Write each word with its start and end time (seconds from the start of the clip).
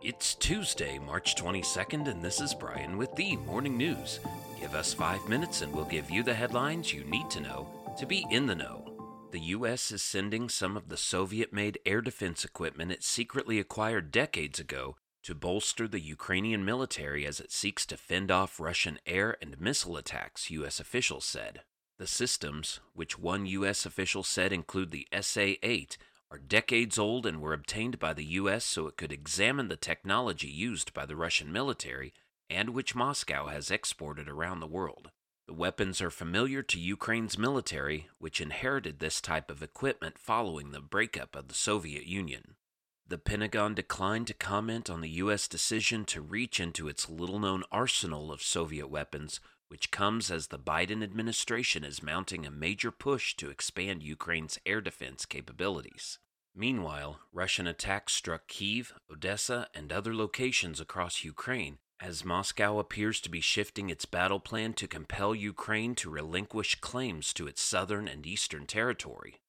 It's 0.00 0.36
Tuesday, 0.36 0.96
March 1.00 1.34
22nd, 1.34 2.06
and 2.06 2.22
this 2.22 2.40
is 2.40 2.54
Brian 2.54 2.96
with 2.98 3.12
the 3.16 3.36
Morning 3.36 3.76
News. 3.76 4.20
Give 4.60 4.76
us 4.76 4.94
five 4.94 5.28
minutes 5.28 5.60
and 5.60 5.74
we'll 5.74 5.86
give 5.86 6.08
you 6.08 6.22
the 6.22 6.34
headlines 6.34 6.92
you 6.92 7.02
need 7.02 7.28
to 7.30 7.40
know 7.40 7.68
to 7.98 8.06
be 8.06 8.24
in 8.30 8.46
the 8.46 8.54
know. 8.54 8.92
The 9.32 9.40
U.S. 9.40 9.90
is 9.90 10.00
sending 10.00 10.48
some 10.48 10.76
of 10.76 10.88
the 10.88 10.96
Soviet 10.96 11.52
made 11.52 11.80
air 11.84 12.00
defense 12.00 12.44
equipment 12.44 12.92
it 12.92 13.02
secretly 13.02 13.58
acquired 13.58 14.12
decades 14.12 14.60
ago 14.60 14.94
to 15.24 15.34
bolster 15.34 15.88
the 15.88 15.98
Ukrainian 15.98 16.64
military 16.64 17.26
as 17.26 17.40
it 17.40 17.50
seeks 17.50 17.84
to 17.86 17.96
fend 17.96 18.30
off 18.30 18.60
Russian 18.60 19.00
air 19.04 19.36
and 19.42 19.60
missile 19.60 19.96
attacks, 19.96 20.48
U.S. 20.48 20.78
officials 20.78 21.24
said. 21.24 21.62
The 21.98 22.06
systems, 22.06 22.78
which 22.94 23.18
one 23.18 23.46
U.S. 23.46 23.84
official 23.84 24.22
said 24.22 24.52
include 24.52 24.92
the 24.92 25.08
SA 25.20 25.54
8, 25.60 25.98
are 26.30 26.38
decades 26.38 26.98
old 26.98 27.24
and 27.24 27.40
were 27.40 27.52
obtained 27.52 27.98
by 27.98 28.12
the 28.12 28.24
U.S. 28.24 28.64
so 28.64 28.86
it 28.86 28.96
could 28.96 29.12
examine 29.12 29.68
the 29.68 29.76
technology 29.76 30.48
used 30.48 30.92
by 30.92 31.06
the 31.06 31.16
Russian 31.16 31.52
military 31.52 32.12
and 32.50 32.70
which 32.70 32.94
Moscow 32.94 33.46
has 33.46 33.70
exported 33.70 34.28
around 34.28 34.60
the 34.60 34.66
world. 34.66 35.10
The 35.46 35.54
weapons 35.54 36.02
are 36.02 36.10
familiar 36.10 36.62
to 36.62 36.78
Ukraine's 36.78 37.38
military, 37.38 38.08
which 38.18 38.40
inherited 38.40 38.98
this 38.98 39.20
type 39.20 39.50
of 39.50 39.62
equipment 39.62 40.18
following 40.18 40.70
the 40.70 40.80
breakup 40.80 41.34
of 41.34 41.48
the 41.48 41.54
Soviet 41.54 42.06
Union. 42.06 42.56
The 43.06 43.16
Pentagon 43.16 43.74
declined 43.74 44.26
to 44.26 44.34
comment 44.34 44.90
on 44.90 45.00
the 45.00 45.08
U.S. 45.08 45.48
decision 45.48 46.04
to 46.06 46.20
reach 46.20 46.60
into 46.60 46.88
its 46.88 47.08
little 47.08 47.38
known 47.38 47.64
arsenal 47.72 48.30
of 48.30 48.42
Soviet 48.42 48.88
weapons, 48.88 49.40
which 49.68 49.90
comes 49.90 50.30
as 50.30 50.48
the 50.48 50.58
Biden 50.58 51.02
administration 51.02 51.84
is 51.84 52.02
mounting 52.02 52.44
a 52.44 52.50
major 52.50 52.90
push 52.90 53.34
to 53.36 53.50
expand 53.50 54.02
Ukraine's 54.02 54.58
air 54.66 54.80
defense 54.80 55.24
capabilities. 55.24 56.18
Meanwhile, 56.54 57.20
Russian 57.32 57.66
attacks 57.66 58.14
struck 58.14 58.48
Kiev, 58.48 58.92
Odessa, 59.10 59.68
and 59.74 59.92
other 59.92 60.14
locations 60.14 60.80
across 60.80 61.24
Ukraine 61.24 61.78
as 62.00 62.24
Moscow 62.24 62.78
appears 62.78 63.20
to 63.20 63.28
be 63.28 63.40
shifting 63.40 63.90
its 63.90 64.04
battle 64.04 64.38
plan 64.40 64.72
to 64.74 64.86
compel 64.86 65.34
Ukraine 65.34 65.94
to 65.96 66.10
relinquish 66.10 66.76
claims 66.76 67.32
to 67.34 67.46
its 67.46 67.60
southern 67.60 68.06
and 68.06 68.24
eastern 68.24 68.66
territory. 68.66 69.40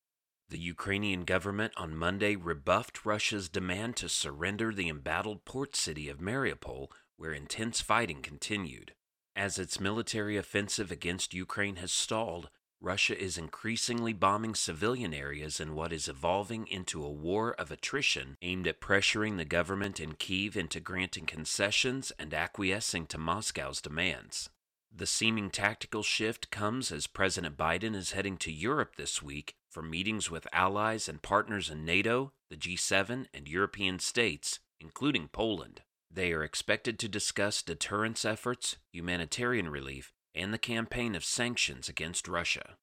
The 0.50 0.58
Ukrainian 0.58 1.26
government 1.26 1.74
on 1.78 1.96
Monday 1.96 2.36
rebuffed 2.36 3.06
Russia's 3.06 3.50
demand 3.50 3.96
to 3.98 4.10
surrender 4.10 4.74
the 4.74 4.90
embattled 4.90 5.46
port 5.46 5.76
city 5.76 6.10
of 6.10 6.18
Mariupol, 6.18 6.88
where 7.18 7.34
intense 7.34 7.82
fighting 7.82 8.24
continued. 8.24 8.94
As 9.40 9.58
its 9.58 9.80
military 9.80 10.36
offensive 10.36 10.92
against 10.92 11.34
Ukraine 11.34 11.78
has 11.78 11.94
stalled, 11.94 12.50
Russia 12.82 13.18
is 13.18 13.38
increasingly 13.38 14.12
bombing 14.12 14.54
civilian 14.54 15.14
areas 15.14 15.62
in 15.62 15.76
what 15.76 15.94
is 15.94 16.10
evolving 16.10 16.68
into 16.68 17.02
a 17.02 17.10
war 17.10 17.54
of 17.54 17.72
attrition 17.72 18.36
aimed 18.42 18.68
at 18.68 18.82
pressuring 18.82 19.38
the 19.38 19.46
government 19.46 20.02
in 20.02 20.16
Kiev 20.16 20.58
into 20.58 20.82
granting 20.82 21.26
concessions 21.26 22.12
and 22.20 22.34
acquiescing 22.34 23.06
to 23.08 23.18
Moscow's 23.18 23.80
demands. 23.80 24.50
The 24.94 25.08
seeming 25.08 25.52
tactical 25.52 26.04
shift 26.04 26.52
comes 26.52 26.92
as 26.92 27.08
President 27.08 27.56
Biden 27.56 27.96
is 27.96 28.12
heading 28.12 28.36
to 28.40 28.52
Europe 28.52 28.98
this 28.98 29.24
week 29.24 29.56
for 29.70 29.82
meetings 29.82 30.30
with 30.30 30.50
allies 30.52 31.08
and 31.08 31.22
partners 31.22 31.70
in 31.70 31.86
NATO, 31.86 32.34
the 32.50 32.58
G7, 32.58 33.28
and 33.34 33.48
European 33.48 34.00
states, 34.00 34.60
including 34.82 35.30
Poland. 35.30 35.84
They 36.12 36.34
are 36.34 36.44
expected 36.44 36.98
to 37.00 37.08
discuss 37.08 37.62
deterrence 37.62 38.26
efforts, 38.26 38.78
humanitarian 38.92 39.70
relief, 39.70 40.12
and 40.34 40.54
the 40.54 40.58
campaign 40.58 41.16
of 41.16 41.24
sanctions 41.24 41.88
against 41.88 42.28
Russia. 42.28 42.78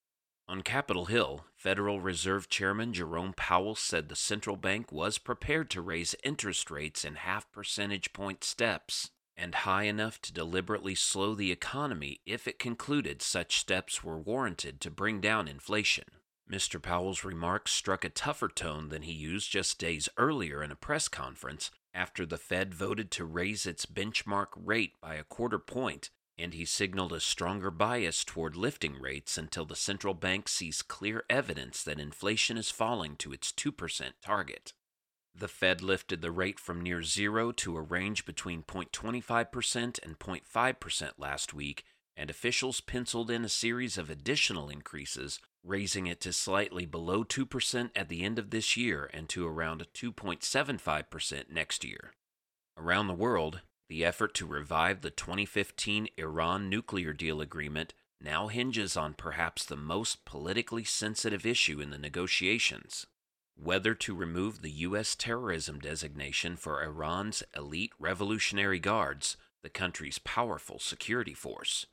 On 0.49 0.63
Capitol 0.63 1.07
Hill, 1.07 1.47
Federal 1.57 2.01
Reserve 2.01 2.49
Chairman 2.49 2.93
Jerome 2.93 3.35
Powell 3.37 3.75
said 3.75 4.09
the 4.09 4.15
central 4.15 4.57
bank 4.57 4.93
was 4.93 5.19
prepared 5.19 5.71
to 5.71 5.81
raise 5.81 6.15
interest 6.23 6.71
rates 6.71 7.05
in 7.05 7.17
half 7.17 7.51
percentage 7.51 8.13
point 8.13 8.45
steps 8.45 9.11
and 9.37 9.55
high 9.55 9.83
enough 9.83 10.23
to 10.23 10.33
deliberately 10.33 10.95
slow 10.95 11.35
the 11.35 11.51
economy 11.51 12.21
if 12.25 12.47
it 12.47 12.61
concluded 12.61 13.21
such 13.21 13.59
steps 13.59 14.05
were 14.05 14.19
warranted 14.19 14.81
to 14.81 14.91
bring 14.91 15.21
down 15.21 15.49
inflation. 15.49 16.05
Mr. 16.51 16.81
Powell's 16.81 17.25
remarks 17.25 17.73
struck 17.73 18.05
a 18.05 18.09
tougher 18.09 18.49
tone 18.49 18.89
than 18.89 19.03
he 19.03 19.13
used 19.13 19.51
just 19.51 19.81
days 19.81 20.09
earlier 20.17 20.63
in 20.63 20.71
a 20.71 20.77
press 20.77 21.09
conference 21.09 21.73
after 21.97 22.27
the 22.27 22.37
Fed 22.37 22.75
voted 22.75 23.11
to 23.11 23.25
raise 23.25 23.65
its 23.65 23.87
benchmark 23.87 24.49
rate 24.55 24.93
by 25.01 25.15
a 25.15 25.25
quarter 25.25 25.59
point, 25.59 26.11
and 26.39 26.53
he 26.53 26.67
signaled 26.67 27.15
a 27.15 27.21
stronger 27.21 27.71
bias 27.71 28.23
toward 28.23 28.55
lifting 28.55 29.01
rates 29.01 29.39
until 29.39 29.65
the 29.65 29.75
central 29.75 30.13
bank 30.13 30.47
sees 30.47 30.83
clear 30.83 31.25
evidence 31.31 31.83
that 31.83 31.99
inflation 31.99 32.59
is 32.59 32.71
falling 32.71 33.17
to 33.17 33.33
its 33.33 33.51
2% 33.51 34.13
target. 34.21 34.75
The 35.35 35.49
Fed 35.49 35.81
lifted 35.81 36.21
the 36.21 36.31
rate 36.31 36.61
from 36.61 36.83
near 36.83 37.03
zero 37.03 37.51
to 37.53 37.77
a 37.77 37.83
range 37.83 38.27
between 38.27 38.63
0.25% 38.63 39.99
and 40.03 40.19
0.5% 40.19 41.11
last 41.17 41.55
week, 41.55 41.85
and 42.15 42.29
officials 42.29 42.81
penciled 42.83 43.31
in 43.31 43.45
a 43.45 43.49
series 43.49 43.97
of 43.97 44.11
additional 44.11 44.69
increases 44.69 45.41
raising 45.67 46.07
it 46.07 46.21
to 46.21 46.33
slightly 46.33 46.87
below 46.87 47.25
2% 47.25 47.91
at 47.95 48.09
the 48.09 48.23
end 48.23 48.39
of 48.39 48.51
this 48.51 48.77
year 48.77 49.11
and 49.13 49.29
to 49.29 49.47
around 49.47 49.87
2.75% 49.95 51.51
next 51.51 51.85
year. 51.85 52.13
Around 52.79 53.09
the 53.09 53.15
world, 53.15 53.61
the 53.89 54.05
effort 54.05 54.35
to 54.35 54.47
revive 54.47 55.01
the 55.01 55.11
2015 55.11 56.09
Iran 56.17 56.69
nuclear 56.69 57.13
deal 57.13 57.41
agreement 57.41 57.95
now 58.21 58.49
hinges 58.49 58.97
on 58.97 59.15
perhaps 59.15 59.65
the 59.65 59.77
most 59.77 60.25
politically 60.25 60.85
sensitive 60.85 61.45
issue 61.45 61.81
in 61.81 61.91
the 61.91 61.99
negotiations 61.99 63.07
whether 63.57 63.95
to 63.95 64.15
remove 64.15 64.61
the 64.61 64.71
U.S. 64.71 65.15
terrorism 65.15 65.79
designation 65.79 66.57
for 66.57 66.83
Iran's 66.83 67.43
elite 67.57 67.93
Revolutionary 67.99 68.79
Guards, 68.79 69.37
the 69.63 69.71
country's 69.71 70.19
powerful 70.19 70.79
security 70.79 71.35
force. 71.35 71.87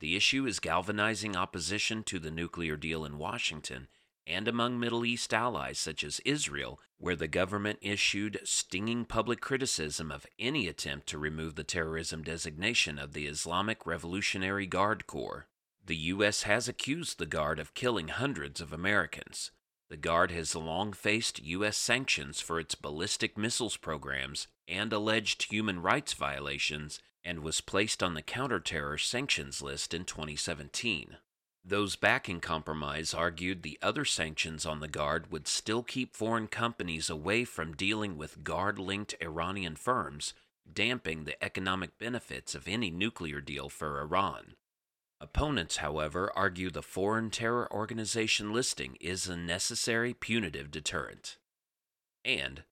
The 0.00 0.16
issue 0.16 0.46
is 0.46 0.60
galvanizing 0.60 1.36
opposition 1.36 2.02
to 2.04 2.18
the 2.18 2.30
nuclear 2.30 2.76
deal 2.76 3.04
in 3.04 3.18
Washington 3.18 3.88
and 4.26 4.46
among 4.46 4.78
Middle 4.78 5.04
East 5.04 5.34
allies 5.34 5.78
such 5.78 6.04
as 6.04 6.20
Israel, 6.20 6.80
where 6.98 7.16
the 7.16 7.28
government 7.28 7.78
issued 7.82 8.40
stinging 8.44 9.04
public 9.04 9.40
criticism 9.40 10.10
of 10.10 10.26
any 10.38 10.68
attempt 10.68 11.06
to 11.08 11.18
remove 11.18 11.54
the 11.54 11.64
terrorism 11.64 12.22
designation 12.22 12.98
of 12.98 13.12
the 13.12 13.26
Islamic 13.26 13.86
Revolutionary 13.86 14.66
Guard 14.66 15.06
Corps. 15.06 15.48
The 15.84 15.96
U.S. 15.96 16.42
has 16.42 16.68
accused 16.68 17.18
the 17.18 17.26
Guard 17.26 17.58
of 17.58 17.74
killing 17.74 18.08
hundreds 18.08 18.60
of 18.60 18.72
Americans. 18.72 19.50
The 19.90 19.96
Guard 19.96 20.30
has 20.30 20.54
long 20.54 20.92
faced 20.92 21.42
U.S. 21.42 21.76
sanctions 21.76 22.40
for 22.40 22.60
its 22.60 22.76
ballistic 22.76 23.36
missiles 23.36 23.76
programs 23.76 24.46
and 24.68 24.92
alleged 24.92 25.50
human 25.50 25.82
rights 25.82 26.12
violations 26.12 27.00
and 27.24 27.40
was 27.40 27.60
placed 27.60 28.00
on 28.00 28.14
the 28.14 28.22
counterterror 28.22 29.04
sanctions 29.04 29.60
list 29.60 29.92
in 29.92 30.04
2017. 30.04 31.16
Those 31.64 31.96
backing 31.96 32.38
compromise 32.40 33.12
argued 33.12 33.64
the 33.64 33.80
other 33.82 34.04
sanctions 34.04 34.64
on 34.64 34.78
the 34.78 34.86
Guard 34.86 35.32
would 35.32 35.48
still 35.48 35.82
keep 35.82 36.14
foreign 36.14 36.46
companies 36.46 37.10
away 37.10 37.44
from 37.44 37.74
dealing 37.74 38.16
with 38.16 38.44
Guard 38.44 38.78
linked 38.78 39.16
Iranian 39.20 39.74
firms, 39.74 40.34
damping 40.72 41.24
the 41.24 41.42
economic 41.44 41.98
benefits 41.98 42.54
of 42.54 42.68
any 42.68 42.92
nuclear 42.92 43.40
deal 43.40 43.68
for 43.68 44.00
Iran. 44.00 44.54
Opponents, 45.20 45.78
however, 45.78 46.32
argue 46.34 46.70
the 46.70 46.82
foreign 46.82 47.30
terror 47.30 47.70
organization 47.72 48.52
listing 48.52 48.96
is 49.00 49.28
a 49.28 49.36
necessary 49.36 50.14
punitive 50.14 50.70
deterrent. 50.70 51.36
And 52.24 52.64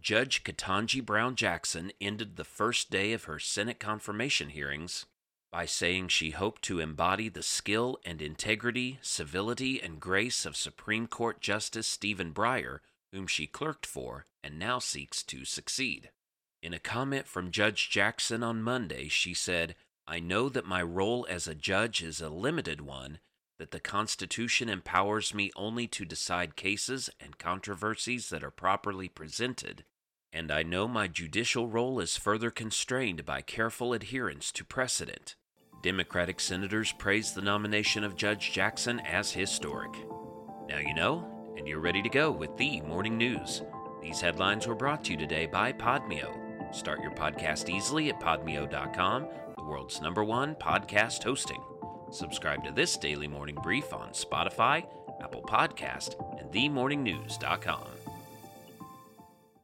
Judge 0.00 0.42
Ketanji 0.42 1.04
Brown 1.04 1.36
Jackson 1.36 1.92
ended 2.00 2.36
the 2.36 2.44
first 2.44 2.90
day 2.90 3.12
of 3.12 3.24
her 3.24 3.38
Senate 3.38 3.78
confirmation 3.78 4.48
hearings 4.48 5.06
by 5.52 5.64
saying 5.64 6.08
she 6.08 6.30
hoped 6.30 6.62
to 6.62 6.80
embody 6.80 7.28
the 7.28 7.42
skill 7.42 7.98
and 8.04 8.20
integrity, 8.20 8.98
civility, 9.00 9.80
and 9.80 10.00
grace 10.00 10.44
of 10.44 10.56
Supreme 10.56 11.06
Court 11.06 11.40
Justice 11.40 11.86
Stephen 11.86 12.32
Breyer, 12.32 12.80
whom 13.12 13.28
she 13.28 13.46
clerked 13.46 13.86
for 13.86 14.26
and 14.42 14.58
now 14.58 14.80
seeks 14.80 15.22
to 15.22 15.44
succeed. 15.44 16.10
In 16.62 16.74
a 16.74 16.80
comment 16.80 17.28
from 17.28 17.50
Judge 17.50 17.90
Jackson 17.90 18.42
on 18.42 18.62
Monday, 18.62 19.08
she 19.08 19.34
said, 19.34 19.76
I 20.06 20.20
know 20.20 20.48
that 20.48 20.66
my 20.66 20.82
role 20.82 21.26
as 21.30 21.46
a 21.46 21.54
judge 21.54 22.02
is 22.02 22.20
a 22.20 22.28
limited 22.28 22.80
one, 22.80 23.18
that 23.58 23.70
the 23.70 23.80
Constitution 23.80 24.68
empowers 24.68 25.32
me 25.32 25.50
only 25.54 25.86
to 25.88 26.04
decide 26.04 26.56
cases 26.56 27.08
and 27.20 27.38
controversies 27.38 28.28
that 28.30 28.42
are 28.42 28.50
properly 28.50 29.08
presented, 29.08 29.84
and 30.32 30.50
I 30.50 30.62
know 30.62 30.88
my 30.88 31.08
judicial 31.08 31.68
role 31.68 32.00
is 32.00 32.16
further 32.16 32.50
constrained 32.50 33.24
by 33.24 33.42
careful 33.42 33.92
adherence 33.92 34.50
to 34.52 34.64
precedent. 34.64 35.36
Democratic 35.82 36.40
senators 36.40 36.92
praised 36.92 37.34
the 37.34 37.42
nomination 37.42 38.02
of 38.02 38.16
Judge 38.16 38.52
Jackson 38.52 39.00
as 39.00 39.32
historic. 39.32 39.92
Now 40.68 40.78
you 40.78 40.94
know, 40.94 41.54
and 41.56 41.68
you're 41.68 41.80
ready 41.80 42.02
to 42.02 42.08
go 42.08 42.30
with 42.30 42.56
the 42.56 42.80
morning 42.82 43.18
news. 43.18 43.62
These 44.00 44.20
headlines 44.20 44.66
were 44.66 44.74
brought 44.74 45.04
to 45.04 45.12
you 45.12 45.18
today 45.18 45.46
by 45.46 45.72
Podmeo. 45.72 46.74
Start 46.74 47.02
your 47.02 47.12
podcast 47.12 47.68
easily 47.68 48.08
at 48.08 48.20
podmeo.com, 48.20 49.28
the 49.62 49.68
world's 49.68 50.00
number 50.00 50.24
one 50.24 50.54
podcast 50.56 51.22
hosting. 51.22 51.62
Subscribe 52.10 52.64
to 52.64 52.72
this 52.72 52.96
daily 52.96 53.28
morning 53.28 53.56
brief 53.62 53.92
on 53.92 54.10
Spotify, 54.10 54.84
Apple 55.22 55.42
Podcast, 55.42 56.16
and 56.40 56.50
themorningnews.com. 56.50 58.01